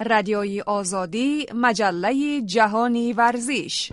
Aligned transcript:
رادیوی 0.00 0.60
آزادی 0.60 1.46
مجله 1.54 2.40
جهانی 2.40 3.12
ورزش 3.12 3.92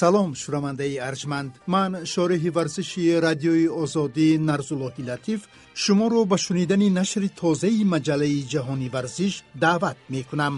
салом 0.00 0.30
шунавандаи 0.42 0.96
арҷманд 1.10 1.52
ман 1.74 1.92
шориҳи 2.12 2.50
варзиши 2.56 3.04
радиои 3.26 3.66
озодӣ 3.82 4.28
нарзуллоҳи 4.48 5.02
латиф 5.10 5.40
шуморо 5.82 6.20
ба 6.30 6.36
шунидани 6.44 6.88
нашри 6.98 7.28
тозаи 7.40 7.82
маҷаллаи 7.94 8.46
ҷаҳони 8.52 8.88
варзиш 8.94 9.34
даъват 9.62 9.98
мекунам 10.14 10.54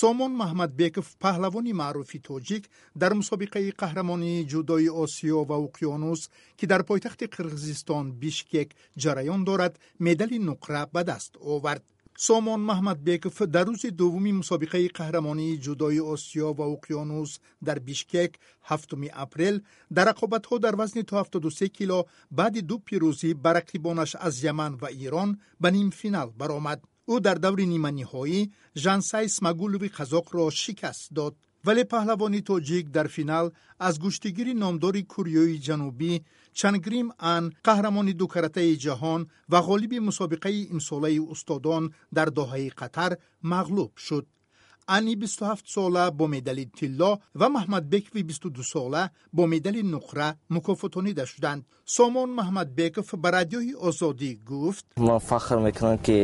сомон 0.00 0.32
маҳмадбеков 0.42 1.06
паҳлавони 1.24 1.78
маъруфи 1.82 2.18
тоҷик 2.28 2.64
дар 3.00 3.12
мусобиқаи 3.20 3.76
қаҳрамонии 3.82 4.46
ҷудои 4.52 4.88
осиё 5.04 5.40
ва 5.50 5.56
уқёнус 5.66 6.20
ки 6.58 6.64
дар 6.72 6.82
пойтахти 6.88 7.24
қирғизистон 7.34 8.04
бишкек 8.22 8.68
ҷараён 9.02 9.40
дорад 9.48 9.74
медали 10.06 10.38
нуқра 10.48 10.82
ба 10.94 11.02
даст 11.10 11.32
овард. 11.54 11.84
Сомон 12.26 12.60
маҳмадбеков 12.70 13.36
дар 13.54 13.66
рӯзи 13.70 13.90
дуввуми 14.00 14.32
мусобиқаи 14.40 14.94
қаҳрамонии 14.98 15.60
ҷудои 15.64 16.00
осиё 16.14 16.48
ва 16.58 16.66
уқёнус 16.76 17.30
дар 17.66 17.78
бишкек 17.88 18.32
7 18.68 19.10
апрел 19.24 19.56
дар 19.96 20.06
рақобатҳо 20.10 20.56
дар 20.64 20.74
вазни 20.80 21.02
то 21.08 21.14
73 21.24 21.68
кило 21.78 21.98
баъди 22.38 22.60
ду 22.70 22.76
пирӯзӣ 22.86 23.30
ба 23.44 23.50
рақибонаш 23.58 24.10
аз 24.26 24.34
яман 24.52 24.72
ва 24.82 24.88
ирон 25.06 25.30
ба 25.62 25.68
нимфинал 25.76 26.28
баромад 26.40 26.80
ӯ 27.12 27.14
дар 27.26 27.38
даври 27.44 27.66
ниманиҳоӣ 27.74 28.40
жансай 28.84 29.26
смагулови 29.36 29.88
қазоқро 29.98 30.44
шикаст 30.62 31.06
дод. 31.18 31.34
Вале 31.66 31.84
паҳлавони 31.92 32.40
тоҷик 32.50 32.86
дар 32.96 33.08
финал 33.16 33.46
аз 33.86 33.94
гӯштигири 34.04 34.54
номдори 34.62 35.02
кӯриёи 35.12 35.56
ҷанубӣ 35.66 36.12
чангрим 36.58 37.08
ан 37.34 37.44
қаҳрамони 37.66 38.14
дукаратаи 38.20 38.78
ҷаҳон 38.84 39.20
ва 39.52 39.58
ғолиби 39.68 39.98
мусобиқаи 40.08 40.68
имсолаи 40.74 41.18
устодон 41.32 41.84
дар 42.16 42.28
доҳаи 42.38 42.68
қатар 42.80 43.10
мағлуб 43.52 43.90
шуд 44.06 44.24
ани 44.87 45.15
27сола 45.15 46.11
бо 46.11 46.27
медали 46.27 46.65
тилло 46.65 47.19
ва 47.35 47.47
маҳмадбекови 47.49 48.23
22сола 48.23 49.09
бо 49.33 49.47
медали 49.47 49.81
нуқра 49.83 50.35
мукофотонида 50.49 51.25
шуданд 51.25 51.65
сомон 51.85 52.29
маҳмадбеков 52.39 53.07
ба 53.23 53.29
радиои 53.31 53.73
озодӣ 53.87 54.31
гуфт 54.49 54.85
ман 54.97 55.19
фахр 55.19 55.57
мекунам 55.67 55.97
ки 56.05 56.17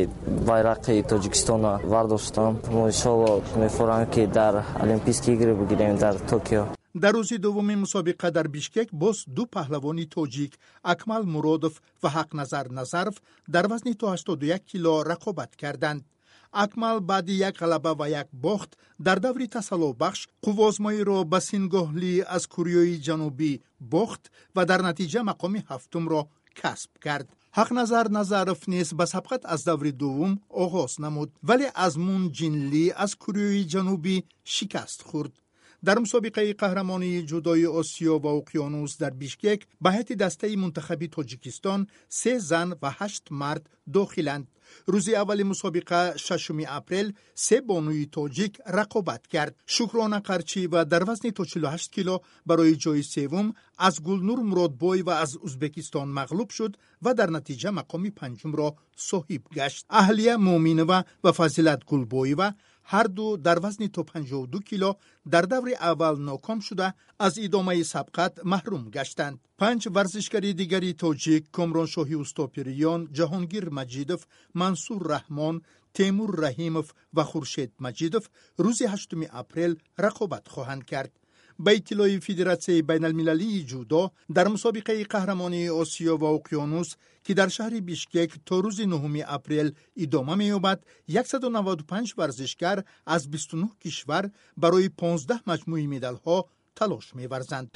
байрақи 0.49 1.03
тоҷикистонро 1.11 1.73
вардоштам 1.93 2.53
иншолло 2.89 3.31
мефурам 3.61 4.03
ки 4.13 4.21
дар 4.39 4.53
олимпийски 4.83 5.29
игры 5.35 5.53
бигирем 5.59 5.97
дар 5.97 6.15
токио 6.31 6.63
дар 6.93 7.13
рӯзи 7.15 7.37
дуввуми 7.37 7.75
мусобиқа 7.83 8.31
дар 8.31 8.47
бишкек 8.47 8.89
боз 8.91 9.17
ду 9.27 9.43
паҳлавони 9.55 10.05
тоҷик 10.15 10.53
акмал 10.93 11.23
муродов 11.33 11.73
ва 12.01 12.09
ҳақназар 12.17 12.65
назаров 12.79 13.15
дар 13.47 13.65
вазни 13.71 13.93
то 13.99 14.05
81 14.13 14.59
кило 14.69 15.03
рақобат 15.11 15.51
карданд 15.61 16.03
Акмал 16.62 17.00
баъди 17.00 17.34
як 17.48 17.54
ғалаба 17.62 17.92
ва 17.98 18.06
як 18.08 18.28
бохт 18.32 18.70
дар 18.98 19.18
даври 19.20 19.46
тасаллобахш 19.48 20.20
қуввозмоиро 20.44 21.18
ба 21.32 21.38
сингоҳлӣ 21.48 22.14
аз 22.36 22.44
кӯриёи 22.54 22.96
ҷанубӣ 23.06 23.52
бохт 23.94 24.22
ва 24.54 24.62
дар 24.70 24.80
натиҷа 24.88 25.20
мақоми 25.30 25.60
ҳафтумро 25.70 26.20
касб 26.60 26.92
кард. 27.04 27.28
Ҳақназар 27.58 28.06
назаров 28.18 28.60
низ 28.72 28.88
ба 28.98 29.04
сабқат 29.14 29.42
аз 29.54 29.60
даври 29.68 29.92
дуввум 30.00 30.32
оғоз 30.64 30.92
намуд 31.04 31.30
вале 31.48 31.68
аз 31.84 31.94
мун 32.06 32.22
ҷинлӣ 32.38 32.84
аз 33.04 33.12
кӯриёи 33.22 33.62
ҷанубӣ 33.72 34.16
шикаст 34.54 35.00
хӯрд 35.08 35.32
дар 35.87 35.97
мусобиқаи 36.05 36.57
қаҳрамонии 36.61 37.25
ҷудои 37.29 37.65
осиё 37.79 38.15
ва 38.23 38.31
уқёнус 38.41 38.91
дар 39.01 39.13
бишкек 39.21 39.59
ба 39.83 39.89
ҳайати 39.95 40.15
дастаи 40.23 40.55
мунтахаби 40.63 41.07
тоҷикистон 41.15 41.81
се 42.19 42.33
зан 42.49 42.69
ва 42.81 42.89
ҳашт 42.99 43.25
мард 43.41 43.63
дохиланд 43.95 44.47
рӯзи 44.93 45.13
аввали 45.21 45.43
мусобиқа 45.51 46.01
6 46.17 46.65
апрел 46.79 47.07
се 47.35 47.57
бонуи 47.61 48.05
тоҷик 48.17 48.53
рақобат 48.77 49.23
кард 49.33 49.53
шукрона 49.75 50.19
қарчӣ 50.27 50.61
ва 50.73 50.81
дар 50.85 51.03
вазни 51.09 51.31
то 51.37 51.43
48 51.45 51.89
кило 51.95 52.15
барои 52.45 52.75
ҷои 52.83 53.03
севум 53.13 53.47
аз 53.87 53.95
гулнур 54.07 54.39
муродбой 54.49 54.99
ва 55.07 55.13
аз 55.23 55.31
узбекистон 55.47 56.07
мағлуб 56.19 56.49
шуд 56.57 56.73
ва 57.03 57.11
дар 57.19 57.29
натиҷа 57.37 57.69
мақоми 57.79 58.11
панҷумро 58.19 58.69
соҳиб 59.09 59.43
гашт 59.57 59.85
аҳлия 60.01 60.33
муъминова 60.47 60.99
ва 61.23 61.31
фазилат 61.39 61.81
гулбоева 61.89 62.47
ҳарду 62.93 63.27
дар 63.47 63.57
вазни 63.65 63.87
то 63.95 64.01
52 64.03 64.61
кило 64.69 64.91
дар 65.33 65.45
даври 65.53 65.73
аввал 65.89 66.15
ноком 66.29 66.59
шуда 66.67 66.87
аз 67.25 67.33
идомаи 67.47 67.83
сабқат 67.93 68.33
маҳрум 68.51 68.83
гаштанд 68.95 69.39
панҷ 69.61 69.81
варзишгари 69.95 70.51
дигари 70.61 70.97
тоҷик 71.03 71.43
комроншоҳи 71.57 72.15
устопириён 72.23 73.01
ҷаҳонгир 73.17 73.65
маҷидов 73.79 74.21
мансур 74.61 75.01
раҳмон 75.13 75.55
темур 75.97 76.31
раҳимов 76.45 76.87
ва 77.15 77.23
хуршед 77.31 77.71
маҷидов 77.85 78.23
рӯзи 78.65 78.85
8 78.93 79.27
апрел 79.41 79.73
рақобат 80.05 80.43
хоҳанд 80.53 80.83
кард 80.91 81.11
Ба 81.58 81.72
иттилои 81.72 82.20
федератсияи 82.20 82.82
байналмилалии 82.82 83.66
ҷудо 83.70 84.02
дар 84.36 84.46
мусобиқаи 84.54 85.08
қаҳрамонии 85.14 85.74
осиё 85.82 86.14
ва 86.22 86.30
уқёнус 86.38 86.88
ки 87.24 87.32
дар 87.34 87.48
шаҳри 87.56 87.80
бишкек 87.80 88.30
то 88.46 88.54
рӯзи 88.64 88.84
9 88.86 89.22
апрел 89.36 89.68
идома 90.04 90.34
меёбад 90.36 90.78
195 91.08 92.14
варзишгар 92.18 92.84
аз 93.04 93.22
29 93.26 93.78
кишвар 93.82 94.24
барои 94.56 94.88
15 94.88 95.42
маҷмӯи 95.50 95.86
медалҳо 95.94 96.36
талош 96.74 97.06
меварзанд. 97.14 97.68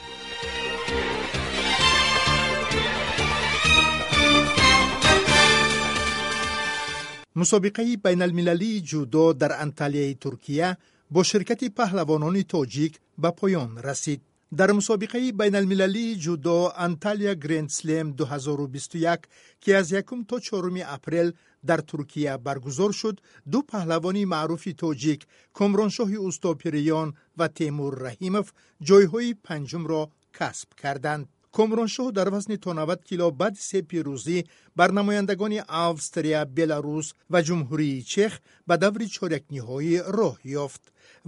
Мусобиқаи 7.40 7.96
байналмилалии 8.04 8.82
ҷудо 8.90 9.24
дар 9.42 9.52
анталияи 9.64 10.14
туркия 10.24 10.68
бо 11.10 11.20
ширкати 11.30 11.68
паҳлавонони 11.78 12.44
тоҷик 12.54 12.92
ба 13.22 13.30
поён 13.40 13.70
расид. 13.88 14.20
Дар 14.58 14.70
мусобиқаи 14.78 15.36
байналмилалии 15.40 16.18
ҷудо 16.24 16.56
анталия 16.86 17.34
грендслем 17.44 18.06
2021 18.12 19.26
ки 19.62 19.70
аз 19.80 19.86
1 19.92 20.26
то 20.28 20.36
4 20.40 20.82
апрел 20.96 21.28
дар 21.62 21.80
туркия 21.90 22.38
баргузор 22.38 22.92
шуд 23.00 23.16
ду 23.52 23.58
паҳлавони 23.72 24.24
маъруфи 24.34 24.72
тоҷик 24.82 25.20
кумроншоҳи 25.56 26.18
устопириён 26.28 27.08
ва 27.38 27.46
темур 27.58 27.92
раҳимов 28.06 28.46
ҷойҳои 28.88 29.38
панҷумро 29.46 30.02
касб 30.38 30.68
карданд 30.82 31.24
комроншоҳ 31.56 32.08
дар 32.18 32.28
вазни 32.34 32.56
то 32.64 32.70
90 32.74 33.04
кило 33.08 33.30
баъди 33.40 33.60
се 33.70 33.78
пирӯзӣ 33.90 34.38
бар 34.78 34.90
намояндагони 34.98 35.60
австрия 35.86 36.40
беларус 36.58 37.06
ва 37.32 37.40
ҷумҳурии 37.46 38.04
чех 38.12 38.32
ба 38.68 38.74
даври 38.84 39.06
чорякниҳоӣ 39.16 39.96
роҳ 40.18 40.36
ёфт. 40.64 40.82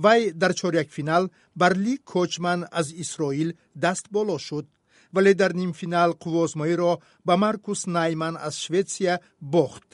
Вай 0.05 0.21
дар 0.41 0.53
чорякфинал 0.61 1.25
бар 1.61 1.73
ли 1.85 1.95
кочман 2.13 2.61
аз 2.81 2.89
исроил 3.03 3.51
даст 3.85 4.07
боло 4.17 4.37
шуд 4.47 4.67
вале 5.15 5.33
дар 5.35 5.53
нимфинал 5.61 6.11
қуввозмоиро 6.23 6.93
ба 7.27 7.35
маркус 7.45 7.81
найман 7.97 8.35
аз 8.49 8.55
шветсия 8.65 9.15
бохт. 9.55 9.89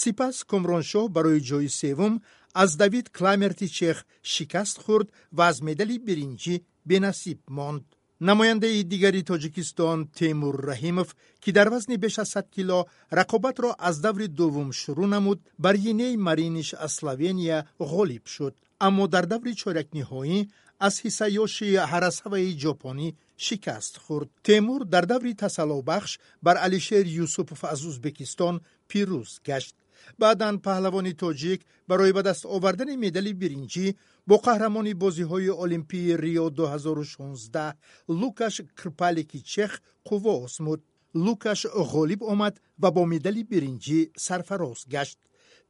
Сипас 0.00 0.36
комроншоҳ 0.50 1.06
барои 1.16 1.40
ҷои 1.48 1.68
севум 1.80 2.14
аз 2.62 2.70
давид 2.82 3.06
кламерти 3.16 3.68
чех 3.78 3.96
шикаст 4.32 4.76
хӯрд 4.84 5.08
ва 5.36 5.44
аз 5.50 5.56
медали 5.66 5.96
биринҷӣ 6.06 6.54
бенасиб 6.90 7.40
монд 7.56 7.86
намояндаи 8.28 8.84
дигари 8.92 9.22
тоҷикистон 9.30 9.98
темур 10.18 10.54
раҳимов 10.70 11.08
ки 11.42 11.50
дар 11.56 11.68
вазни 11.74 11.96
беш 12.04 12.14
аз 12.18 12.28
сад 12.34 12.46
кило 12.54 12.80
рақобатро 13.18 13.70
аз 13.88 13.96
даври 14.06 14.26
дуввум 14.38 14.70
шурӯъ 14.80 15.06
намуд 15.14 15.38
бар 15.64 15.74
йинеи 15.84 16.16
мариниш 16.26 16.68
аз 16.84 16.92
словения 16.98 17.58
ғолиб 17.92 18.24
шуд. 18.34 18.54
Аммо 18.86 19.04
дар 19.14 19.24
даври 19.32 19.52
чорякниҳоӣ 19.62 20.38
аз 20.86 20.94
ҳиссаёши 21.04 21.68
ҳарасаваи 21.92 22.58
ҷопонӣ 22.62 23.08
шикаст 23.44 23.94
хӯрд 24.04 24.30
темур 24.48 24.80
дар 24.94 25.04
даври 25.12 25.32
тасаллобахш 25.42 26.12
бар 26.46 26.56
алишер 26.66 27.04
юсупов 27.24 27.60
аз 27.72 27.80
узбекистон 27.90 28.54
пирӯз 28.88 29.30
гашт 29.48 29.74
баъдан 30.20 30.54
паҳлавони 30.66 31.14
тоҷик 31.22 31.60
барои 31.90 32.12
ба 32.16 32.22
даст 32.28 32.42
овардани 32.56 32.94
медали 33.04 33.32
биринҷӣ 33.42 33.86
бо 34.28 34.36
қаҳрамони 34.46 34.98
бозиҳои 35.02 35.56
олимпии 35.64 36.16
рио 36.24 36.46
2016 36.50 37.74
лукаш 38.20 38.54
крпалики 38.78 39.40
чех 39.52 39.72
қувво 40.08 40.34
осмуд. 40.46 40.80
Лукаш 41.24 41.60
ғолиб 41.92 42.20
омад 42.32 42.54
ва 42.82 42.88
бо 42.96 43.02
медали 43.12 43.42
биринҷӣ 43.52 44.00
сарфароз 44.26 44.80
гашт. 44.94 45.18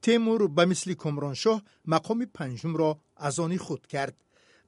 Темур 0.05 0.41
ба 0.57 0.65
мисли 0.71 0.95
комроншоҳ 1.05 1.59
мақоми 1.93 2.27
панҷумро 2.37 2.91
аз 3.27 3.37
они 3.45 3.59
худ 3.65 3.83
кард 3.93 4.17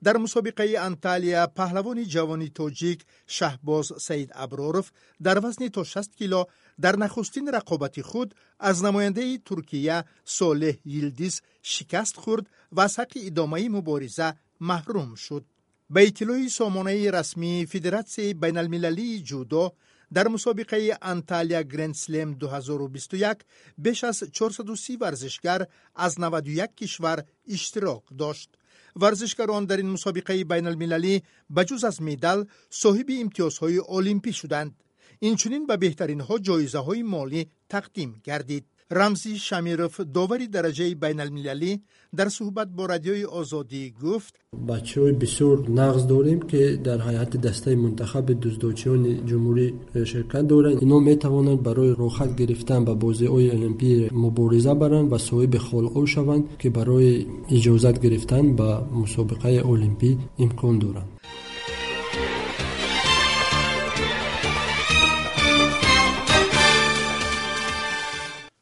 در 0.05 0.17
مسابقه 0.17 0.75
انتالیا 0.79 1.47
پهلوان 1.47 2.05
جوانی 2.05 2.49
توجیک 2.49 3.05
شهباز 3.27 3.93
سید 4.01 4.31
ابرورف 4.35 4.91
در 5.23 5.47
وزن 5.47 5.69
تا 5.69 5.85
60 5.85 6.17
کیلو 6.17 6.45
در 6.81 6.97
نخستین 6.97 7.49
رقابت 7.49 8.03
خود 8.03 8.35
از 8.61 8.85
نماینده 8.85 9.39
ترکیه 9.39 10.05
صالح 10.25 10.75
یلدیز 10.85 11.41
شکست 11.63 12.17
خورد 12.17 12.47
و 12.73 12.81
از 12.81 12.99
حق 12.99 13.13
ادامه 13.17 13.69
مبارزه 13.69 14.35
محروم 14.61 15.15
شد. 15.15 15.45
به 15.91 16.07
اطلاع 16.07 16.49
سامانه 16.49 17.11
رسمی 17.11 17.67
فدراسیون 17.67 18.41
بین 18.41 18.57
المللی 18.59 19.23
جودو 19.23 19.73
در 20.15 20.29
مسابقه 20.29 20.99
انتالیا 21.03 21.63
گرند 21.63 21.95
سلم 21.95 22.35
2021 22.35 23.37
بیش 23.79 24.05
از 24.05 24.25
430 24.33 24.97
ورزشگر 24.97 25.67
از 25.95 26.21
91 26.21 26.77
کشور 26.77 27.25
اشتراک 27.49 28.03
داشت. 28.19 28.51
ورزشکاران 28.97 29.65
در 29.65 29.77
این 29.77 29.91
مسابقه 29.91 30.45
بین 30.45 30.67
المللی 30.67 31.23
بجز 31.57 31.85
از 31.85 32.03
میدل 32.03 32.45
صاحب 32.71 33.07
امتیازهای 33.21 33.79
المپی 33.89 34.33
شدند. 34.33 34.83
اینچنین 35.19 35.67
به 35.67 35.77
بهترین 35.77 36.21
ها 36.21 36.39
جایزه 36.39 36.79
های 36.79 37.03
مالی 37.03 37.51
تقدیم 37.69 38.21
گردید. 38.25 38.67
رمزی 38.95 39.39
شمیروف 39.39 40.01
داوری 40.01 40.47
درجه 40.47 40.95
بین 40.95 41.21
المللی 41.21 41.83
در 42.17 42.29
صحبت 42.29 42.69
با 42.69 42.87
رادیوی 42.87 43.25
آزادی 43.25 43.95
گفت 44.03 44.35
بچه 44.69 45.01
های 45.01 45.13
بسیار 45.13 45.71
نقض 45.71 46.07
داریم 46.07 46.43
که 46.43 46.81
در 46.85 47.01
حیات 47.01 47.37
دسته 47.37 47.75
منتخب 47.75 48.41
دزدوچیان 48.41 49.27
جمهوری 49.27 49.75
شرکت 50.05 50.49
دارند 50.49 50.79
اینا 50.81 50.99
می 50.99 51.17
توانند 51.17 51.63
برای 51.63 51.91
روخت 51.91 52.37
گرفتن 52.37 52.85
به 52.85 52.95
بازی 52.95 53.27
های 53.27 53.51
المپی 53.51 54.09
مبارزه 54.13 54.75
برند 54.75 55.13
و 55.13 55.19
صاحب 55.19 55.59
خلق 55.59 56.05
شوند 56.05 56.45
که 56.59 56.71
برای 56.71 57.27
اجازت 57.51 58.01
گرفتن 58.01 58.57
به 58.57 58.79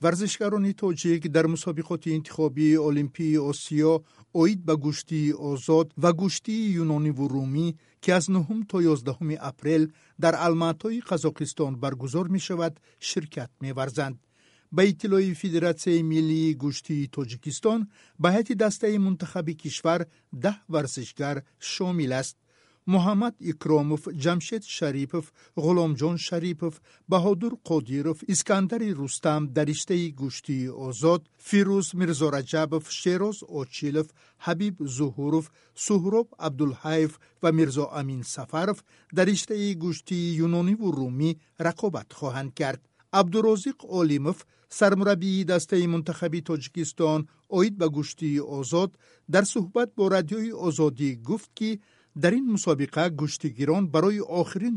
варзишгарони 0.04 0.72
тоҷик 0.82 1.22
дар 1.36 1.46
мусобиқоти 1.54 2.08
интихобии 2.18 2.80
олимпии 2.88 3.42
осиё 3.50 3.94
оид 4.42 4.60
ба 4.68 4.74
гӯштии 4.84 5.34
озод 5.50 5.88
ва 6.02 6.10
гӯштии 6.20 6.72
юнониву 6.82 7.24
румӣ 7.34 7.68
ки 8.02 8.10
аз 8.18 8.24
нуҳум 8.34 8.60
то 8.70 8.76
ёздаҳуми 8.92 9.36
апрел 9.50 9.82
дар 10.22 10.34
алматои 10.46 11.04
қазоқистон 11.10 11.72
баргузор 11.82 12.26
мешавад 12.36 12.74
ширкат 13.08 13.50
меварзанд. 13.64 14.18
Ба 14.74 14.82
иттилои 14.90 15.38
федератсияи 15.42 16.02
миллии 16.12 16.56
гӯштии 16.62 17.10
тоҷикистон 17.16 17.80
ба 18.22 18.28
ҳайати 18.34 18.54
дастаи 18.64 18.98
мунтахаби 19.06 19.54
кишвар 19.62 20.00
даҳ 20.44 20.56
варзишгар 20.72 21.36
шомил 21.72 22.12
аст 22.20 22.36
муҳаммад 22.86 23.34
икромов 23.52 24.02
ҷамшед 24.24 24.64
шарипов 24.76 25.24
ғуломҷон 25.64 26.16
шарипов 26.26 26.74
баҳодур 27.12 27.54
қодиров 27.68 28.18
искандари 28.34 28.90
рустам 29.00 29.42
дар 29.56 29.66
риштаи 29.70 30.06
гӯштии 30.20 30.72
озод 30.86 31.22
фирӯз 31.48 31.86
мирзораҷабов 32.00 32.84
шероз 33.00 33.36
очилов 33.60 34.08
ҳабиб 34.46 34.74
зуҳуров 34.96 35.46
суҳроб 35.86 36.28
абдулҳаев 36.46 37.12
ва 37.42 37.50
мирзо 37.58 37.84
амин 38.00 38.22
сафаров 38.34 38.78
дар 39.16 39.26
риштаи 39.32 39.78
гӯштии 39.84 40.34
юнониву 40.46 40.88
румӣ 40.98 41.30
рақобат 41.66 42.08
хоҳанд 42.18 42.50
кард 42.60 42.82
абдурозиқ 43.20 43.78
олимов 44.00 44.38
сармураббии 44.78 45.44
дастаи 45.52 45.86
мунтахаби 45.92 46.40
тоҷикистон 46.48 47.20
оид 47.58 47.74
ба 47.80 47.86
гӯштии 47.96 48.44
озод 48.58 48.90
дар 49.34 49.44
суҳбат 49.52 49.90
бо 49.96 50.04
радиои 50.16 50.52
озодӣ 50.66 51.10
гуфт 51.28 51.50
ки 51.58 51.70
در 52.20 52.20
در 52.20 52.30
این 52.30 52.52
مسابقه 52.52 53.08
گشتگیران 53.08 53.86
برای 53.86 54.20
آخرین 54.20 54.76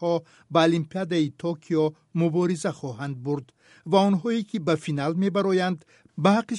ها 0.00 0.22
به 0.50 0.60
المپیاد 0.60 1.28
توکیو 1.38 1.90
مبارزه 2.14 2.70
خواهند 2.72 3.22
برد 3.22 3.52
و 3.86 3.96
آنهایی 3.96 4.42
که 4.42 4.58
به 4.60 4.74
فینال 4.74 5.14
می 5.14 5.30
برایند 5.30 5.84
به 6.18 6.30
حق 6.30 6.54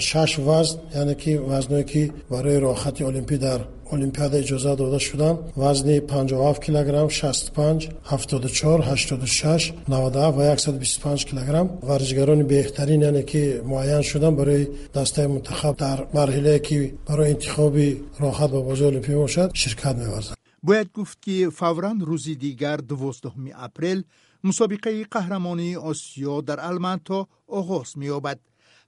شش 0.00 0.38
وزن 0.38 0.78
یعنی 0.94 1.14
که 1.14 1.40
وزنهایی 1.40 1.84
که 1.84 2.10
برای 2.30 2.60
راحت 2.60 3.02
المپی 3.02 3.38
در 3.38 3.60
المپیاد 3.92 4.34
اجازه 4.34 4.74
داده 4.74 4.98
شدن 4.98 5.38
وزن 5.56 5.98
57 6.00 6.64
کیلوگرم 6.64 7.08
65 7.08 7.88
74 8.04 8.82
86 8.82 9.72
97 9.88 10.38
و 10.38 10.56
125 10.56 11.24
کیلوگرم. 11.24 11.78
ورزشگران 11.82 12.42
بهترین 12.46 13.02
یعنی 13.02 13.22
که 13.22 13.62
معین 13.66 14.02
شدن 14.02 14.36
برای 14.36 14.66
دسته 14.94 15.26
منتخب 15.26 15.76
در 15.76 16.06
مرحله 16.14 16.58
که 16.58 16.94
برای 17.06 17.30
انتخاب 17.30 17.78
راحت 18.20 18.50
با 18.50 18.60
بازی 18.60 18.84
المپی 18.84 19.14
باشد 19.14 19.50
شرکت 19.54 19.96
می‌ورزند 19.96 20.36
باید 20.62 20.92
گفت 20.92 21.22
که 21.22 21.50
فورا 21.50 21.94
روزی 22.00 22.34
دیگر 22.36 22.76
12 22.76 23.30
اپریل 23.54 24.02
مسابقه 24.44 25.04
قهرمانی 25.10 25.76
آسیا 25.76 26.40
در 26.40 26.60
المانتا 26.60 27.28
آغاز 27.46 27.98
می‌یابد. 27.98 28.38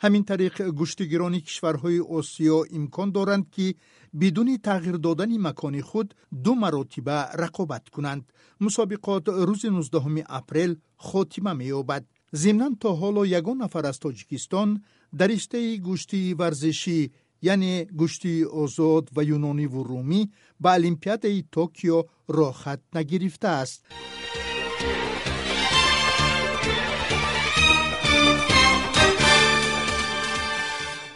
ҳамин 0.02 0.24
тариқ 0.30 0.54
гӯштигирони 0.78 1.40
кишварҳои 1.46 2.00
осиё 2.18 2.58
имкон 2.78 3.08
доранд 3.16 3.46
ки 3.54 3.66
бидуни 4.20 4.56
тағйир 4.68 4.96
додани 5.06 5.38
макони 5.38 5.82
худ 5.88 6.08
ду 6.44 6.52
маротиба 6.62 7.18
рақобат 7.42 7.84
кунанд. 7.94 8.24
Мусобиқот 8.64 9.24
рӯзи 9.48 9.68
19 9.70 10.24
апрел 10.38 10.72
хотима 10.96 11.52
меёбад. 11.60 12.04
Зимнан 12.32 12.74
то 12.76 12.88
ҳоло 13.00 13.22
ягон 13.38 13.58
нафар 13.58 13.84
аз 13.90 13.98
тоҷикистон 13.98 14.68
дар 15.18 15.28
риштаи 15.28 15.78
гӯштии 15.86 16.34
варзишӣ 16.40 17.00
яъне 17.52 17.74
гӯштии 18.00 18.46
озод 18.62 19.04
ва 19.14 19.22
юнониву 19.36 19.80
румӣ 19.90 20.22
ба 20.62 20.70
олимпиадаи 20.78 21.46
токио 21.54 21.98
роҳхат 22.36 22.80
нагирифтааст. 22.96 23.78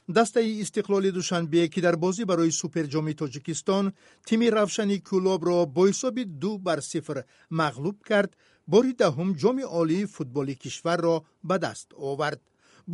дастаи 0.08 0.60
истиқлоли 0.62 1.10
душанбе 1.10 1.68
ки 1.68 1.80
дар 1.80 1.96
бозӣ 1.96 2.24
барои 2.24 2.50
суперҷоми 2.60 3.14
тоҷикистон 3.20 3.84
тими 4.26 4.46
равшани 4.56 4.98
кӯлобро 5.08 5.58
бо 5.74 5.82
ҳисоби 5.88 6.24
ду 6.42 6.52
бар 6.66 6.80
сифр 6.90 7.16
мағлуб 7.60 7.96
кард 8.08 8.30
бори 8.72 8.92
даҳум 9.02 9.30
ҷоми 9.40 9.64
олии 9.80 10.10
футболи 10.14 10.54
кишварро 10.62 11.16
ба 11.48 11.56
даст 11.64 11.88
овард. 12.10 12.40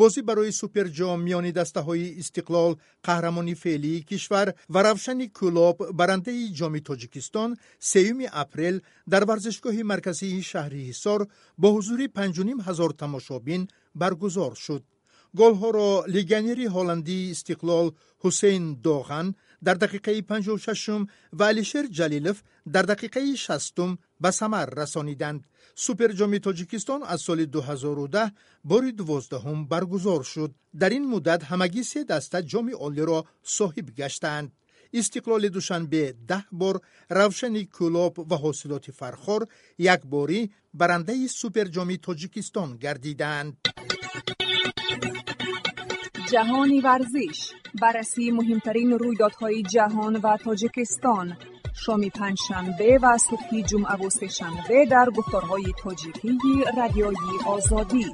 Бозӣ 0.00 0.20
барои 0.28 0.52
суперҷом 0.60 1.18
миёни 1.26 1.52
дастаҳои 1.60 2.14
истиқлол 2.22 2.72
қаҳрамони 3.06 3.54
феълии 3.62 4.04
кишвар 4.10 4.48
ва 4.74 4.80
равшани 4.86 5.26
кӯлоб 5.38 5.76
барандаи 5.98 6.52
ҷоми 6.58 6.80
тоҷикистон 6.88 7.50
сеюми 7.90 8.26
апрел 8.42 8.76
дар 9.12 9.22
варзишгоҳи 9.30 9.82
марказии 9.92 10.46
шаҳри 10.50 10.80
ҳисор 10.88 11.20
бо 11.60 11.68
ҳузури 11.76 12.06
5 12.08 12.66
ҳазор 12.66 12.90
тамошобин 13.02 13.62
баргузор 14.00 14.54
шуд. 14.64 14.84
حصار 15.38 15.52
با 15.52 15.52
حضور 15.52 15.74
5.5 15.74 15.74
هزار 15.74 15.74
تماشابین 15.74 15.74
برگزار 15.74 15.74
شد 15.74 16.04
گلها 16.04 16.04
را 16.04 16.04
لیگنری 16.08 16.66
هلندی 16.66 17.30
استقلال 17.30 17.90
حسین 18.18 18.74
دوغن 18.74 19.34
در 19.64 19.74
دقیقه 19.74 20.22
56 20.22 20.88
و 21.32 21.44
علیشر 21.44 21.86
جلیلف 21.86 22.42
در 22.72 22.82
دقیقه 22.82 23.34
60 23.34 23.74
به 24.20 24.30
ثمر 24.30 24.66
رسانیدند. 24.66 25.46
سوپر 25.74 26.08
جام 26.08 26.38
تاجیکستان 26.38 27.02
از 27.02 27.20
سال 27.20 27.44
2010 27.44 28.32
بار 28.64 28.90
دوازدهم 28.90 29.66
برگزار 29.66 30.22
شد. 30.22 30.54
در 30.78 30.88
این 30.88 31.06
مدت 31.08 31.44
همگی 31.44 31.82
سه 31.82 32.04
دسته 32.04 32.42
جام 32.42 32.70
عالی 32.74 33.02
را 33.02 33.24
صاحب 33.42 33.94
گشتند. 33.96 34.52
استقلال 34.92 35.48
دوشنبه 35.48 36.14
ده 36.28 36.44
بار 36.52 36.80
روشن 37.10 37.62
کلوب 37.62 38.32
و 38.32 38.36
حاصلات 38.36 38.90
فرخور 38.90 39.46
یک 39.78 40.00
باری 40.04 40.50
برنده 40.74 41.26
سوپر 41.26 41.64
جهانی 46.32 46.80
ورزش. 46.80 47.52
بررسی 47.82 48.30
مهمترین 48.30 48.90
رویدادهای 48.92 49.62
جهان 49.62 50.16
و 50.16 50.36
تاجیکستان. 50.36 51.36
شامی 51.74 52.10
پنجشنبه 52.10 52.98
و 53.02 53.18
صبح 53.18 53.60
جمعه 53.60 54.06
و 54.06 54.10
سهشنبه 54.10 54.86
در 54.90 55.06
گفتارهای 55.16 55.64
تاجیکی 55.82 56.38
رادیویی 56.76 57.38
آزادی. 57.46 58.06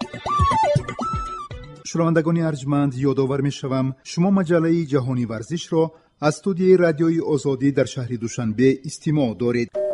شنوندگان 1.86 2.38
ارجمند 2.38 2.94
یادآور 2.94 3.40
می 3.40 3.52
شوم 3.52 3.96
شما 4.04 4.30
مجله 4.30 4.84
جهانی 4.84 5.24
ورزش 5.24 5.72
را 5.72 5.92
از 6.20 6.34
استودیوی 6.34 6.76
رادیوی 6.76 7.20
آزادی 7.20 7.72
در 7.72 7.84
شهر 7.84 8.08
دوشنبه 8.08 8.78
استماع 8.84 9.34
دارید. 9.34 9.89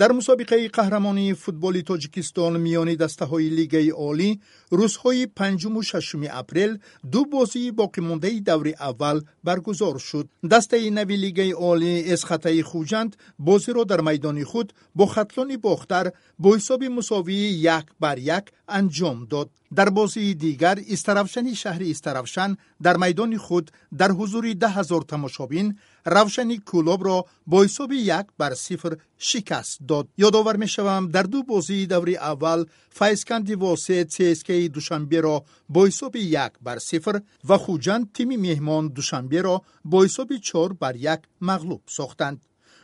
дар 0.00 0.10
мусобиқаи 0.12 0.72
қаҳрамонии 0.76 1.34
футболи 1.42 1.82
тоҷикистон 1.90 2.52
миёни 2.66 2.96
дастаҳои 3.02 3.48
лигаи 3.58 3.90
олӣ 4.08 4.30
рӯзҳои 4.78 5.24
панҷуму 5.38 5.80
шашуми 5.90 6.28
апрел 6.40 6.72
ду 7.12 7.20
бозии 7.34 7.74
боқимондаи 7.80 8.40
даври 8.50 8.72
аввал 8.88 9.18
баргузор 9.46 9.96
шуд. 10.08 10.26
Дастаи 10.52 10.90
нави 10.98 11.16
лигаи 11.24 11.52
олӣ 11.70 11.92
эсхатаи 12.14 12.62
хуҷанд 12.70 13.12
бозиро 13.48 13.82
дар 13.90 14.00
майдони 14.08 14.44
худ 14.50 14.68
бо 14.98 15.04
хатлони 15.14 15.56
бохтар 15.66 16.06
бо 16.42 16.48
ҳисоби 16.56 16.88
мусовии 16.98 17.48
як 17.78 17.86
бар 18.02 18.18
як 18.18 18.44
анҷом 18.78 19.18
дод. 19.32 19.48
Дар 19.78 19.90
бозии 19.90 20.34
дигар 20.34 20.78
истаравшани 20.94 21.54
шаҳри 21.62 21.86
истаравшан 21.94 22.50
дар 22.84 22.96
майдони 23.02 23.38
худ 23.46 23.66
дар 24.00 24.10
ҳузури 24.18 24.54
да 24.62 24.68
ҳазор 24.76 25.02
тамошобин 25.12 25.66
روشنی 26.06 26.62
کلوب 26.66 27.04
را 27.04 27.24
با 27.46 27.62
حساب 27.62 27.92
یک 27.92 28.26
بر 28.38 28.54
صفر 28.54 28.96
شکست 29.18 29.78
داد. 29.88 30.08
یادآور 30.18 30.56
می‌شوم 30.56 31.08
در 31.08 31.22
دو 31.22 31.42
بازی 31.42 31.86
دوری 31.86 32.16
اول 32.16 32.64
فیزکند 32.90 33.50
واسه 33.50 34.04
چسکی 34.04 34.68
دوشنبه 34.68 35.20
را 35.20 35.44
با 35.68 35.86
حساب 35.86 36.16
یک 36.16 36.52
بر 36.62 36.78
صفر 36.78 37.20
و 37.48 37.58
خوجند 37.58 38.12
تیم 38.12 38.40
مهمان 38.40 38.88
دوشنبه 38.88 39.42
را 39.42 39.62
با 39.84 40.04
حساب 40.04 40.36
چهار 40.36 40.72
بر 40.72 40.96
یک 40.96 41.20
مغلوب 41.40 41.82
ساختند. 41.86 42.40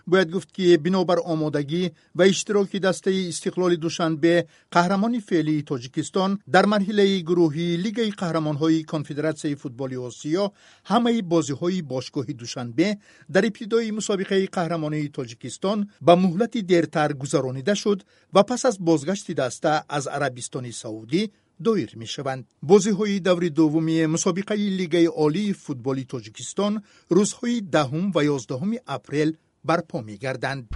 бояд 0.07 0.29
гуфт 0.31 0.49
ки 0.55 0.77
бинобар 0.77 1.19
омодагӣ 1.33 1.83
ва 2.17 2.25
иштироки 2.27 2.79
дастаи 2.79 3.29
истиқлоли 3.31 3.77
душанбе 3.85 4.35
қаҳрамони 4.75 5.19
феълии 5.29 5.65
тоҷикистон 5.71 6.31
дар 6.53 6.65
марҳилаи 6.73 7.23
гурӯҳӣ 7.29 7.67
лигаи 7.85 8.11
қаҳрамонҳои 8.21 8.85
конфедератсияи 8.93 9.59
футболи 9.63 9.97
осиё 10.09 10.45
ҳамаи 10.91 11.19
бозиҳои 11.33 11.81
бошгоҳи 11.93 12.33
душанбе 12.43 12.87
дар 13.33 13.43
ибтидои 13.49 13.95
мусобиқаи 13.99 14.51
қаҳрамонии 14.57 15.13
тоҷикистон 15.17 15.79
ба 16.07 16.13
муҳлати 16.23 16.59
дертар 16.71 17.09
гузаронида 17.21 17.75
шуд 17.83 17.99
ва 18.35 18.41
пас 18.49 18.61
аз 18.69 18.75
бозгашти 18.89 19.33
даста 19.41 19.71
аз 19.97 20.05
арабистони 20.17 20.73
саудӣ 20.81 21.23
доир 21.59 21.89
мешаванд 21.95 22.45
бозиҳои 22.71 23.19
даври 23.19 23.49
дуввуми 23.49 23.97
мусобиқаи 24.15 24.69
лигаи 24.79 25.07
олии 25.25 25.53
футболи 25.65 26.03
тоҷикистон 26.13 26.73
рӯзҳои 27.17 27.57
даҳум 27.75 28.05
ва 28.15 28.21
ёздаҳуми 28.35 28.77
апрел 28.97 29.29
барпо 29.68 30.00
мегарданд. 30.08 30.66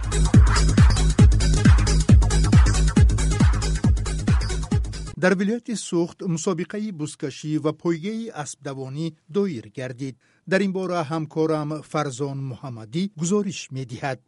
Дар 5.15 5.33
вилояти 5.35 5.75
сухт 5.75 6.21
мусобиқаи 6.21 6.91
бузкашӣ 6.91 7.51
ва 7.63 7.71
пойгаи 7.81 8.31
аспдавонӣ 8.43 9.07
доир 9.29 9.65
гардид. 9.77 10.15
Дар 10.51 10.61
ин 10.61 10.71
бора 10.77 11.01
ҳамкорам 11.11 11.69
фарзон 11.91 12.37
муҳаммадӣ 12.51 13.03
гузориш 13.19 13.59
медиҳад 13.75 14.19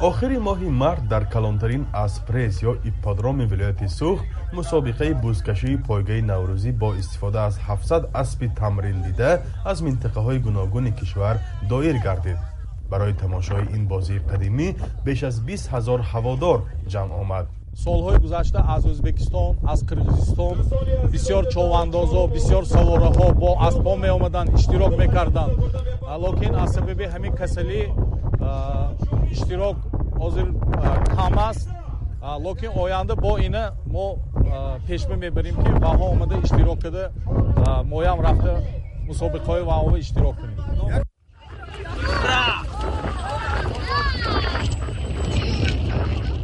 охири 0.00 0.38
моҳи 0.48 0.68
март 0.82 1.02
дар 1.12 1.24
калонтарин 1.34 1.84
аспресс 1.92 2.62
ё 2.62 2.72
ипподроми 2.88 3.44
вилояти 3.52 3.88
сух 3.98 4.18
мусобиқаи 4.58 5.12
бузкашии 5.24 5.76
пойгаи 5.88 6.22
наврӯзӣ 6.30 6.70
бо 6.72 6.94
истифода 6.94 7.38
аз 7.48 7.54
700 7.58 8.06
аспи 8.22 8.48
тамриндида 8.60 9.30
аз 9.64 9.78
минтақаҳои 9.86 10.38
гуногуни 10.46 10.92
кишвар 10.98 11.36
доир 11.68 11.96
гардид. 12.06 12.38
Барои 12.90 13.12
тамошои 13.12 13.64
ин 13.76 13.86
бозии 13.86 14.20
қадимӣ 14.30 14.68
беш 15.04 15.22
аз 15.22 15.36
20 15.40 15.68
ҳазор 15.72 16.00
ҳаводор 16.12 16.58
ҷамъ 16.92 17.12
омад. 17.22 17.46
Солҳои 17.84 18.18
гузашта 18.24 18.60
аз 18.74 18.82
ӯзбекистон 18.92 19.56
аз 19.72 19.80
қирғизистон 19.88 20.56
бисёр 21.14 21.42
човандозо 21.52 22.22
бисёр 22.36 22.64
савораҳо 22.74 23.26
бо 23.42 23.50
аспҳо 23.68 23.94
меомаданд 23.96 24.48
иштирок 24.58 24.92
мекарданд. 25.02 25.54
Лекин 26.22 26.54
аз 26.62 26.70
сабаби 26.74 27.04
ҳамин 27.14 27.32
касалӣ 27.40 27.80
иштирок 29.34 29.76
ҳозир 30.22 30.46
кам 31.16 31.38
аст. 31.38 31.68
Лекин 32.44 32.72
оянда 32.82 33.14
бо 33.16 33.38
ина 33.38 33.72
мо 33.86 34.16
пешба 34.86 35.16
мебарем 35.16 35.56
ки 35.62 35.70
ваҳо 35.84 36.04
омада 36.12 36.34
иштирок 36.44 36.78
када 36.82 37.04
моям 37.92 38.18
рафта 38.20 38.52
мусобиқаҳои 39.08 39.62
ваҳова 39.70 39.98
иштирок 39.98 40.36
кунем. 40.36 40.58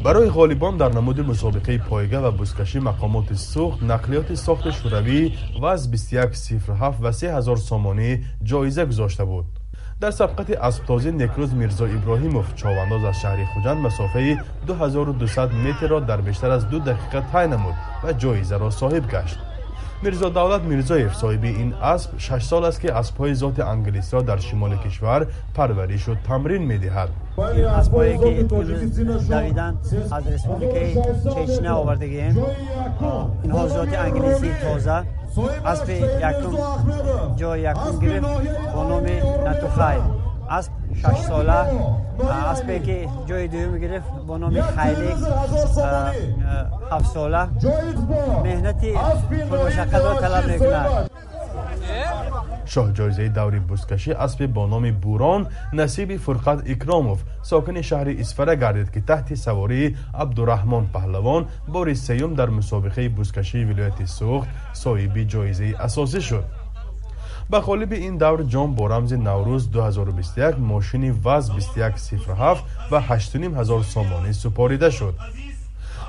Барои 0.04 0.28
ғолибон 0.28 0.76
дар 0.76 0.92
намуди 0.92 1.22
мусобиқаи 1.22 1.78
пойга 1.88 2.20
ва 2.20 2.30
бузкашӣ 2.30 2.78
мақомоти 2.78 3.34
сухт 3.34 3.80
нақлиёти 3.80 4.34
сохти 4.36 4.70
шӯравӣ 4.78 5.20
ваз 5.62 5.80
2107 5.88 7.00
ва 7.04 7.12
3000 7.12 7.56
сомонӣ 7.56 8.10
ҷоиза 8.50 8.84
гузошта 8.86 9.24
буд 9.26 9.46
дар 10.02 10.12
сабқати 10.20 10.54
асптозӣ 10.68 11.10
некрӯз 11.22 11.50
мирзо 11.60 11.86
иброҳимов 11.96 12.46
човандоз 12.60 13.02
аз 13.10 13.16
шаҳри 13.22 13.44
хуҷанд 13.52 13.80
масофаи 13.86 14.38
2200 14.66 15.52
метрро 15.64 15.98
дар 16.10 16.20
бештар 16.28 16.50
аз 16.56 16.64
ду 16.70 16.78
дақиқа 16.90 17.20
тай 17.32 17.46
намуд 17.48 17.76
ва 18.02 18.10
ҷоизаро 18.22 18.68
соҳиб 18.80 19.04
гашт 19.14 19.38
میرزا 20.04 20.28
دولت 20.28 20.60
میرزاев 20.60 21.14
صاحب 21.14 21.44
این 21.44 21.74
اسب 21.74 22.10
شش 22.18 22.42
سال 22.42 22.64
است 22.64 22.80
که 22.80 22.94
اسبهای 22.94 23.34
ذات 23.34 23.60
انگلیس 23.60 24.14
را 24.14 24.22
در 24.22 24.36
شمال 24.36 24.76
کشور 24.76 25.26
پروریش 25.54 26.08
و 26.08 26.14
تمرین 26.14 26.62
می‌دهد. 26.62 27.08
این 27.38 27.64
اسبهایی 27.64 28.18
که 28.18 28.40
امروز 28.40 29.28
دویدن 29.30 29.76
از 30.12 30.26
رسپوبلیک 30.26 30.98
چچنه 31.34 31.70
آوردگیم 31.70 32.44
اینها 33.42 33.68
ذات 33.68 33.98
انگلیسی 33.98 34.50
تازه 34.62 35.02
اسب 35.66 35.90
یکم 35.90 36.56
جای 37.36 37.60
یکم 37.60 37.98
گرفت 38.02 38.26
با 38.74 38.88
نام 38.88 39.06
نتوخای 39.46 39.96
шашсола 41.02 41.60
аспе 42.52 42.76
ки 42.86 42.98
ҷои 43.28 43.46
дуюм 43.52 43.74
гирифт 43.82 44.10
бо 44.28 44.34
номи 44.38 44.60
хайлик 44.76 45.18
ҳафтсола 46.92 47.42
меҳнати 48.46 48.90
пурмушаққатро 49.50 50.12
талаб 50.22 50.44
мекунад. 50.52 51.10
шоҳҷоизаи 52.72 53.28
даври 53.38 53.60
бузкашӣ 53.70 54.12
аспи 54.26 54.46
бо 54.56 54.62
номи 54.72 54.92
бурон 55.04 55.42
насиби 55.72 56.16
фурқат 56.24 56.58
икромов. 56.74 57.18
Сокини 57.50 57.82
шаҳри 57.90 58.12
исфара 58.22 58.54
гардид 58.64 58.88
ки 58.94 59.00
таҳти 59.10 59.34
савории 59.46 59.94
абдураҳмон 60.22 60.84
паҳлавон 60.94 61.42
бори 61.74 61.94
сеюм 62.06 62.32
дар 62.40 62.48
мусобиқаи 62.58 63.08
бузкашии 63.18 63.64
вилояти 63.70 64.06
сухт 64.18 64.48
соҳиби 64.82 65.22
ҷоизаи 65.32 65.76
асосӣ 65.86 66.20
шуд 66.28 66.44
ба 67.50 67.58
ғолиби 67.66 67.96
ин 68.08 68.18
давр 68.18 68.40
ҷом 68.52 68.74
бо 68.78 68.88
рамзи 68.92 69.16
наврӯз 69.28 69.64
2021 69.70 70.58
мошини 70.58 71.10
ваз 71.10 71.50
2107 71.50 72.58
ва 72.90 73.00
8 73.08 73.54
ҳазор 73.58 73.82
сомонӣ 73.92 74.32
супорида 74.32 74.90
шуд. 74.90 75.14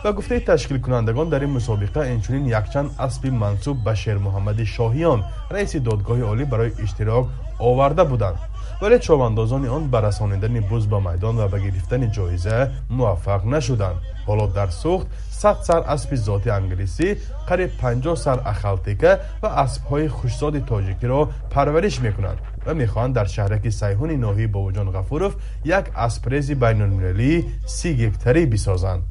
Ба 0.03 0.13
гуфтаи 0.13 0.39
ташкилкунандагон 0.39 1.29
дар 1.29 1.41
ин 1.43 1.53
мусобиқа 1.57 2.01
инчунин 2.13 2.45
якчанд 2.59 2.89
аспи 2.97 3.29
мансуб 3.29 3.77
ба 3.85 3.93
шермуҳаммади 3.95 4.65
шоҳиён 4.75 5.19
раиси 5.49 5.79
додгоҳи 5.79 6.23
олӣ 6.31 6.45
барои 6.51 6.75
иштирок 6.85 7.25
оварда 7.59 8.05
буданд 8.05 8.37
ولی 8.81 8.99
چواندازان 8.99 9.67
آن 9.67 9.91
به 9.91 10.01
رسانیدن 10.01 10.59
بز 10.59 10.87
به 10.87 11.11
میدان 11.11 11.37
و 11.37 11.47
به 11.47 11.59
گرفتن 11.59 12.11
جایزه 12.11 12.71
موفق 12.89 13.45
نشدند. 13.45 13.95
حالا 14.27 14.47
در 14.47 14.69
سوخت 14.69 15.07
100 15.29 15.57
سر 15.61 15.77
اسب 15.77 16.15
ذاتی 16.15 16.49
انگلیسی 16.49 17.15
قریب 17.47 17.77
50 17.77 18.15
سر 18.15 18.39
اخلتیکه 18.45 19.19
و 19.43 19.47
اسبهای 19.47 20.07
خوشزاد 20.07 20.65
تاجیکی 20.65 21.07
را 21.07 21.29
پرورش 21.49 22.01
می‌کنند 22.01 22.37
و 22.65 22.73
می‌خواهند 22.73 23.15
در 23.15 23.25
شهرک 23.25 23.69
سیحون 23.69 24.11
ناحیه 24.11 24.47
باوجان 24.47 24.91
غفوروف 24.91 25.35
یک 25.65 25.85
اسپریزی 25.95 26.55
بین 26.55 26.81
المللی 26.81 27.45
سی 27.65 27.97
گکتری 27.97 28.45
بسازند. 28.45 29.03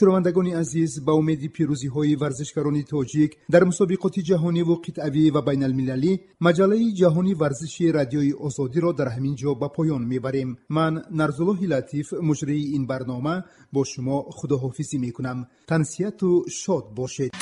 Шунавандагони 0.00 0.52
азиз 0.62 0.92
ба 1.06 1.12
умеди 1.20 1.48
пирӯзиҳои 1.56 2.18
варзишгарони 2.22 2.84
тоҷик 2.92 3.30
дар 3.54 3.62
мусобиқоти 3.70 4.20
ҷаҳониву 4.28 4.74
қитъавӣ 4.86 5.24
ва 5.34 5.40
байналмилалӣ 5.48 6.12
маҷалаи 6.46 6.94
ҷаҳони 7.00 7.38
варзиши 7.42 7.92
радиои 7.98 8.32
озодиро 8.46 8.90
дар 9.00 9.08
ҳамин 9.14 9.34
ҷо 9.40 9.50
ба 9.62 9.68
поён 9.76 10.02
мебарем. 10.12 10.50
Ман 10.76 10.94
нарзуллоҳи 11.20 11.70
латиф 11.74 12.08
муҷрии 12.28 12.70
ин 12.76 12.82
барнома 12.90 13.36
бо 13.74 13.80
шумо 13.92 14.18
худоҳофизӣ 14.38 14.96
мекунам. 15.06 15.38
Тансияту 15.70 16.30
шод 16.60 16.84
бошед 16.98 17.32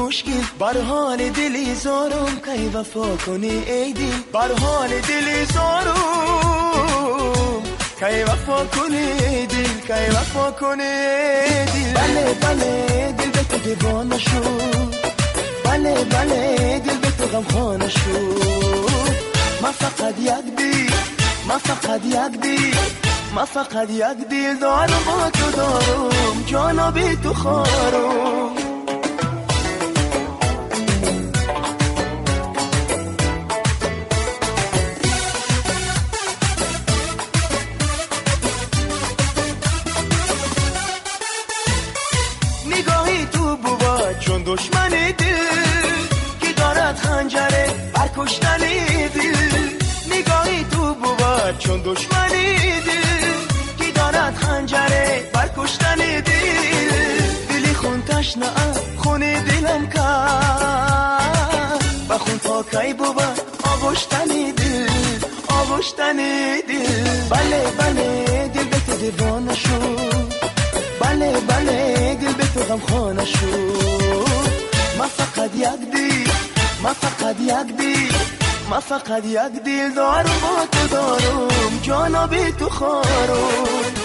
مشکل. 0.00 0.30
بر 0.58 0.80
حال 0.80 1.28
دلی 1.28 1.74
زارم 1.74 2.40
کی 2.44 2.68
وفا 2.74 3.16
کنی 3.26 3.50
ای 3.50 3.92
دی 3.92 4.12
بر 4.32 4.52
حال 4.60 4.88
دلی 4.88 5.44
زارم 5.54 7.62
کی 8.00 8.22
وفا 8.22 8.64
کنی 8.64 8.96
ای 8.96 9.46
دل 9.46 9.74
کی 9.88 10.10
وفا 10.16 10.50
کنی 10.50 10.82
ای 10.82 11.64
دل 11.72 11.92
بله 11.94 12.34
بله 12.42 13.12
دل 13.18 13.30
به 13.30 13.42
تو 13.50 13.58
دیوانه 13.58 14.18
شد 14.18 14.94
بله 15.64 16.04
بله 16.04 16.78
دل 16.78 16.98
به 16.98 17.10
تو 17.10 17.26
غمخانه 17.26 17.88
شد 17.88 18.80
ما 19.62 19.72
فقط 19.72 20.18
یک 20.18 20.56
دی 20.56 20.86
ما 21.48 21.58
فقط 21.58 22.04
یک 22.04 22.40
دی 22.40 22.72
ما 23.34 23.44
فقط 23.44 23.90
یک 23.90 24.28
دیل 24.28 24.58
دارم 24.58 25.02
با 25.06 25.30
تو 25.30 25.50
دارم. 25.56 26.44
جانا 26.46 26.90
بی 26.90 27.16
تو 27.16 27.34
خارم. 27.34 28.59
دشمن 44.50 44.88
دل 45.18 45.36
که 46.40 46.52
دارد 46.52 46.96
خنجره 46.96 47.66
بر 47.94 48.10
کشتن 48.16 48.58
دل. 49.14 49.68
نگاهی 50.06 50.64
تو 50.70 50.94
بود 50.94 51.58
چون 51.58 51.82
دشمن 51.84 52.28
دل 52.28 53.32
که 53.78 53.92
دارد 53.94 54.36
خنجره 54.36 55.30
بر 55.32 55.50
کشتن 55.56 55.94
دل. 55.94 56.22
دلی 57.48 57.74
خون 57.74 58.02
تشنه 58.02 58.46
خون 58.96 59.20
دلم 59.20 59.88
کرد. 59.94 61.84
و 62.08 62.18
خون 62.18 62.38
پاکی 62.38 62.92
بود 62.92 63.40
آگوشتن 63.72 64.24
دل؟ 64.56 64.88
آگوشتن 65.48 66.16
دل. 66.68 67.04
بله 67.30 67.62
بله 67.78 68.48
دل 68.54 68.64
به 68.64 68.80
تو 68.86 68.96
دیوانه 68.96 69.54
شد. 69.54 70.40
بله 71.00 71.40
بله 71.48 72.14
دل 72.14 72.32
به 72.32 72.44
تو 72.54 72.60
غم 72.60 72.80
خانه 72.90 73.24
شد. 73.24 74.29
ما 75.00 75.06
فقط 75.06 75.54
یک 75.54 76.28
ما 76.82 76.92
فقط 76.92 77.40
یک 77.40 78.06
ما 78.70 78.80
فقط 78.80 79.24
یک 79.24 79.64
دیل 79.64 79.94
دارم 79.94 80.40
با 80.42 80.66
تو 80.72 80.88
دارم. 80.88 81.48
جانا 81.82 82.26
به 82.26 82.52
تو 82.52 82.68
خارم. 82.68 83.99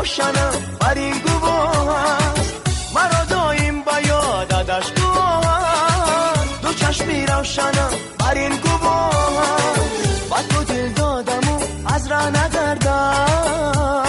روشنم 0.00 0.52
بر 0.80 0.94
این 0.94 1.14
گواه 1.18 2.34
مرا 2.94 3.24
دایم 3.30 3.82
با 3.82 4.00
یادش 4.00 4.92
گواه 4.92 6.34
دو 6.62 6.72
چشمی 6.72 7.26
روشنم 7.26 7.90
بر 8.18 8.34
این 8.34 8.56
گواه 8.56 9.76
با 10.30 10.36
تو 10.48 10.64
دل 10.64 10.88
دادم 10.88 11.48
و 11.48 11.60
از 11.94 12.06
را 12.06 12.28
نگردم. 12.28 14.04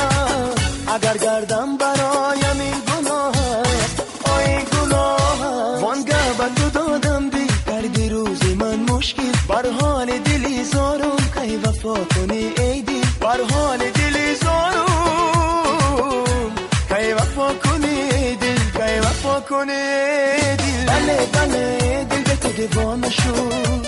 اگر 0.96 1.18
گردم 1.18 1.78
برایم 1.78 2.60
این 2.60 2.82
گناه 2.88 3.36
است. 3.38 4.04
آی 4.36 4.64
گناه 4.64 5.82
وانگه 5.82 6.34
به 6.38 6.46
تو 6.56 6.70
دادم 6.70 7.30
دی 7.30 7.48
کردی 7.68 8.10
روز 8.10 8.44
من 8.60 8.80
مشکل. 8.80 9.32
بر 9.50 9.66
حال 9.82 10.18
دلی 10.18 10.64
زارم. 10.64 11.18
کی 11.36 11.56
وفا 11.56 11.94
کنی 11.94 12.54
ای 12.58 12.82
دل؟ 12.82 13.02
بر 13.22 13.40
حال 13.54 13.78
دلی 13.78 14.36
زارم. 14.36 14.50
ای 19.60 20.55
دل. 20.55 20.86
بله 20.88 21.27
بله 21.34 22.03
دل 22.10 22.24
به 22.24 22.36
تو 22.36 22.50
دیوانه 22.50 23.10
شد. 23.10 23.86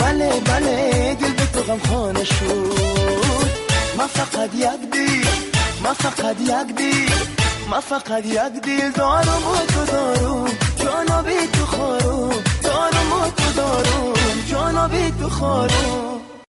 بله 0.00 0.40
بله 0.40 1.14
دل 1.20 1.32
به 1.32 1.46
تو 1.46 1.62
غم 1.62 1.78
خانه 1.78 2.24
شد. 2.24 3.54
ما 3.98 4.06
فقط 4.06 4.54
یک 4.54 4.90
دیل 4.92 5.28
ما 5.82 5.94
فقط 5.94 6.40
یک 6.40 6.76
دیل 6.76 7.12
ما 7.70 7.80
فقط 7.80 8.26
یک 8.26 8.62
دیل 8.62 8.90
دارم 8.90 9.46
و 9.46 9.56
تو 9.72 9.84
دارم. 9.92 10.46
جانا 10.76 11.22
بی 11.22 11.46
تو 11.52 11.66
خارم 11.66 12.30
دارم 12.62 13.12
و 13.12 13.30
تو 13.36 13.52
دارم. 13.56 14.14
جانا 14.50 14.88
بی 14.88 15.12
تو 15.20 15.28
خارم. 15.28 16.33